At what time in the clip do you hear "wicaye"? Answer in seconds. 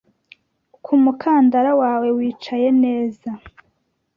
2.17-2.69